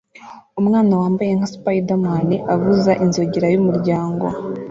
[0.59, 4.25] Umwana wambaye nka Spiderman avuza inzogera y'umuryango